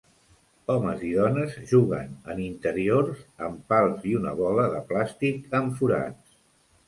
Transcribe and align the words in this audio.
Homes 0.75 1.01
i 1.07 1.09
dones 1.17 1.57
juguen 1.71 2.15
en 2.35 2.39
interiors 2.45 3.21
amb 3.49 3.61
pals 3.73 4.09
i 4.13 4.15
una 4.21 4.33
bola 4.39 4.67
de 4.77 4.83
plàstic 4.93 5.55
amb 5.61 5.77
forats. 5.83 6.35